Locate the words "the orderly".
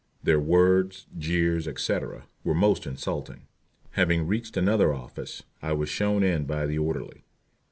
6.65-7.23